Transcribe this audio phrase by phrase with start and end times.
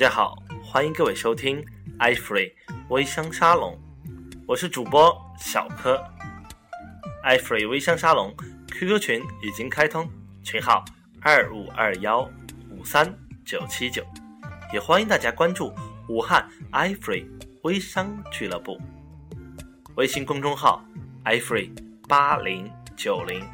[0.00, 1.62] 大家好，欢迎各位收听
[1.98, 2.54] iFree
[2.88, 3.78] 微商沙龙，
[4.46, 6.02] 我是主播小柯。
[7.22, 8.34] iFree 微商沙龙
[8.68, 10.10] QQ 群已经开通，
[10.42, 10.82] 群号
[11.20, 12.22] 二五二幺
[12.70, 14.02] 五三九七九，
[14.72, 15.70] 也欢迎大家关注
[16.08, 17.26] 武汉 iFree
[17.64, 18.80] 微商俱乐部
[19.96, 20.82] 微信公众号
[21.26, 21.70] iFree
[22.08, 23.46] 八零九零，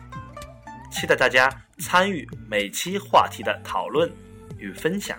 [0.92, 4.08] 期待大家参与每期话题的讨论
[4.58, 5.18] 与分享。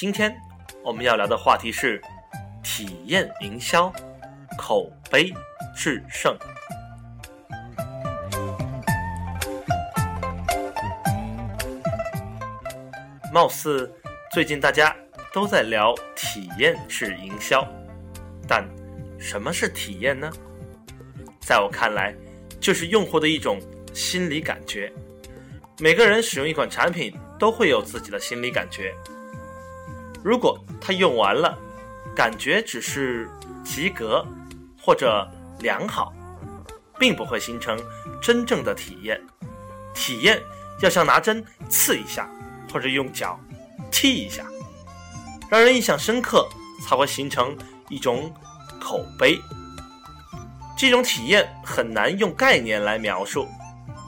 [0.00, 0.34] 今天
[0.82, 2.00] 我们要聊的话题是
[2.62, 3.92] 体验营销，
[4.56, 5.30] 口碑
[5.76, 6.34] 制胜。
[13.30, 13.92] 貌似
[14.32, 14.96] 最近大家
[15.34, 17.62] 都在聊体验式营销，
[18.48, 18.66] 但
[19.18, 20.30] 什么是体验呢？
[21.40, 22.14] 在我看来，
[22.58, 23.60] 就是用户的一种
[23.92, 24.90] 心理感觉。
[25.78, 28.94] 每个人使用一款产品都会有自己的心理感觉。
[30.22, 31.58] 如果他用完了，
[32.14, 33.30] 感觉只是
[33.64, 34.26] 及格
[34.78, 35.26] 或者
[35.60, 36.12] 良好，
[36.98, 37.78] 并不会形成
[38.20, 39.20] 真正的体验。
[39.94, 40.40] 体验
[40.80, 42.28] 要像拿针刺一下，
[42.72, 43.38] 或者用脚
[43.90, 44.44] 踢一下，
[45.50, 46.48] 让人印象深刻，
[46.86, 47.56] 才会形成
[47.88, 48.32] 一种
[48.80, 49.40] 口碑。
[50.76, 53.46] 这种体验很难用概念来描述，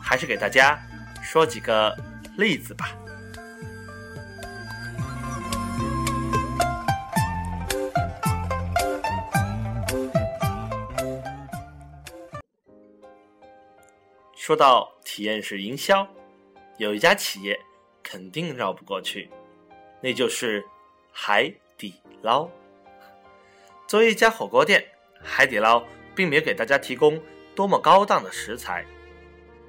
[0.03, 0.79] 还是给大家
[1.23, 1.95] 说几个
[2.37, 2.89] 例子吧。
[14.45, 16.05] 说到体验式营销，
[16.77, 17.57] 有一家企业
[18.03, 19.31] 肯定绕不过去，
[20.01, 20.67] 那就是
[21.13, 21.49] 海
[21.79, 22.51] 底捞。
[23.87, 24.85] 作为一家火锅店，
[25.23, 25.81] 海底捞
[26.13, 27.23] 并没有给大家提供
[27.55, 28.85] 多么高档的食材，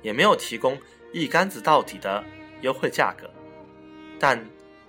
[0.01, 0.75] 也没有提供
[1.13, 2.23] 一竿子到底的
[2.62, 3.29] 优惠价格。
[4.19, 4.44] 但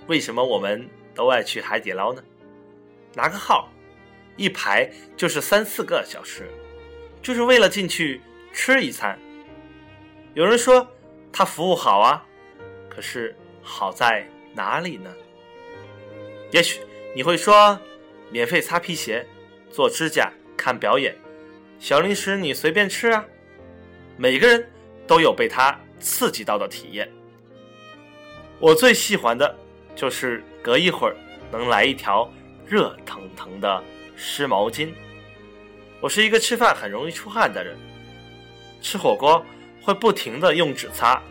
[0.06, 2.24] 为什么我们都爱去海底捞呢？
[3.12, 3.68] 拿个号，
[4.38, 6.50] 一排就是三四个小时，
[7.20, 9.18] 就是为了进去吃一餐。
[10.34, 10.84] 有人说
[11.32, 12.24] 他服务好啊，
[12.88, 15.08] 可是好在哪里呢？
[16.50, 16.80] 也许
[17.14, 17.78] 你会说，
[18.30, 19.24] 免费擦皮鞋、
[19.70, 21.14] 做指甲、看表演，
[21.78, 23.24] 小零食你随便吃啊。
[24.16, 24.68] 每个人
[25.06, 27.08] 都有被他刺激到的体验。
[28.58, 29.56] 我最喜欢的
[29.94, 31.16] 就是隔一会儿
[31.52, 32.28] 能来一条
[32.66, 33.84] 热腾腾的
[34.16, 34.92] 湿毛巾。
[36.00, 37.76] 我是一个吃饭很容易出汗的人，
[38.80, 39.44] 吃火锅。
[39.84, 41.22] 会不停的用纸擦，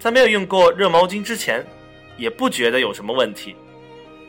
[0.00, 1.64] 在没有用过热毛巾之前，
[2.16, 3.54] 也不觉得有什么问题，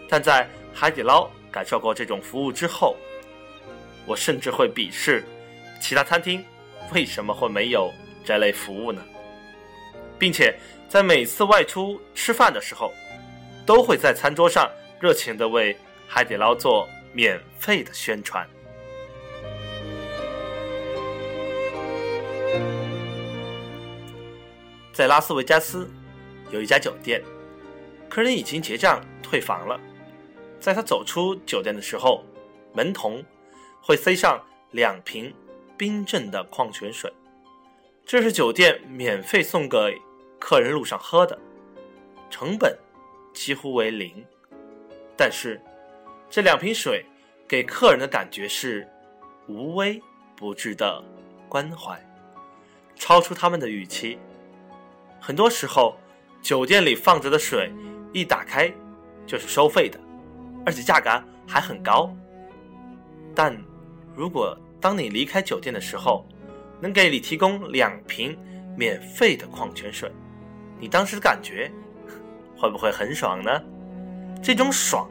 [0.08, 2.96] 但在海底捞感受过这种服务之后，
[4.06, 5.26] 我甚至会鄙视
[5.82, 6.46] 其他餐厅
[6.94, 7.92] 为什么会没有
[8.24, 9.02] 这类服务呢？
[10.20, 10.56] 并且
[10.88, 12.94] 在每次外出吃饭的时候，
[13.66, 14.70] 都会在餐桌上
[15.00, 15.76] 热情的为
[16.08, 18.48] 海底捞做免费的宣传。
[24.96, 25.90] 在拉斯维加斯，
[26.52, 27.22] 有一家酒店，
[28.08, 29.78] 客人已经结账退房了。
[30.58, 32.24] 在他走出酒店的时候，
[32.74, 33.22] 门童
[33.82, 34.42] 会塞上
[34.72, 35.36] 两瓶
[35.76, 37.12] 冰镇的矿泉水，
[38.06, 39.78] 这是酒店免费送给
[40.40, 41.38] 客人路上喝的，
[42.30, 42.74] 成本
[43.34, 44.26] 几乎为零。
[45.18, 45.60] 但是，
[46.30, 47.06] 这两瓶水
[47.46, 48.88] 给客人的感觉是
[49.50, 50.02] 无微
[50.38, 51.04] 不至的
[51.50, 52.02] 关怀，
[52.96, 54.18] 超出他们的预期。
[55.26, 55.98] 很多时候，
[56.40, 57.74] 酒店里放着的水
[58.14, 58.72] 一打开
[59.26, 60.00] 就是收费的，
[60.64, 61.10] 而且价格
[61.48, 62.16] 还很高。
[63.34, 63.60] 但
[64.14, 66.24] 如果当你离开酒店的时候，
[66.80, 68.38] 能给你提供两瓶
[68.78, 70.12] 免费的矿泉水，
[70.80, 71.72] 你当时的感觉
[72.56, 73.50] 会不会很爽呢？
[74.44, 75.10] 这种爽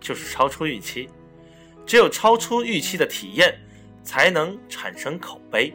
[0.00, 1.06] 就是超出预期，
[1.84, 3.54] 只有超出预期的体验，
[4.02, 5.70] 才能产生口碑。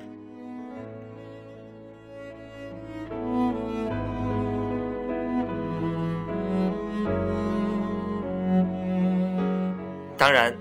[10.25, 10.51] 当然，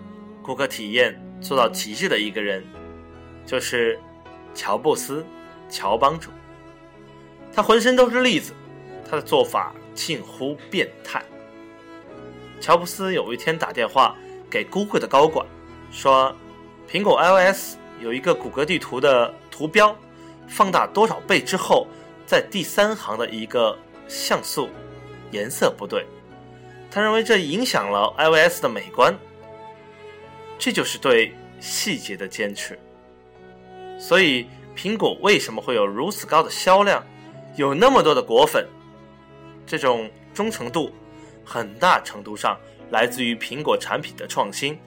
[0.42, 2.62] 顾客体验做到极致的一个人，
[3.46, 3.98] 就是
[4.54, 5.24] 乔布斯，
[5.70, 6.28] 乔帮主。
[7.50, 8.52] 他浑身都是例子，
[9.08, 11.24] 他的做法近乎变态。
[12.60, 14.14] 乔布斯有一天打电话
[14.50, 15.46] 给 Google 的高管，
[15.90, 16.36] 说
[16.86, 19.96] ：“苹果 iOS 有一个谷歌地图的图标，
[20.46, 21.86] 放大多少倍之后，
[22.26, 23.78] 在第三行的一个
[24.08, 24.68] 像素
[25.30, 26.04] 颜色不对，
[26.90, 29.18] 他认为这影响了 iOS 的美观。”
[30.58, 32.78] 这就是对细节的坚持。
[33.98, 34.46] 所以，
[34.76, 37.04] 苹果为什么会有如此高的销量，
[37.56, 38.66] 有那么多的果粉？
[39.66, 40.92] 这种忠诚度，
[41.44, 42.58] 很大程度上
[42.90, 44.78] 来自于苹果产品的创新，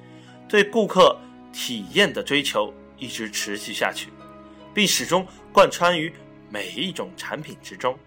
[0.47, 1.17] 对顾客
[1.51, 4.09] 体验的追求一直持续下去，
[4.73, 6.13] 并始终贯穿于
[6.49, 7.97] 每一种产品之中。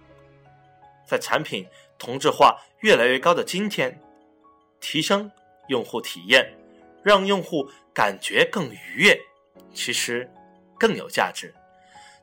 [1.07, 1.67] 在产品
[1.99, 3.99] 同质化越来越高的今天，
[4.81, 5.29] 提升
[5.69, 6.49] 用户体验，
[7.03, 9.21] 让用户感觉更愉悦，
[9.75, 10.31] 其实
[10.79, 11.55] 更有价值。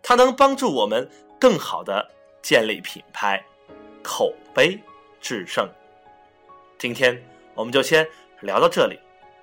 [0.01, 1.09] 它能帮助我们
[1.39, 3.43] 更好的建立品牌，
[4.03, 4.79] 口碑
[5.19, 5.69] 制胜。
[6.77, 7.21] 今天
[7.55, 8.07] 我们就先
[8.41, 8.99] 聊到这里，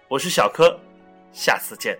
[0.08, 0.78] 我是小柯，
[1.32, 1.98] 下次见。